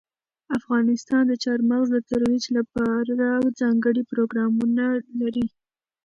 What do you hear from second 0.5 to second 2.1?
افغانستان د چار مغز د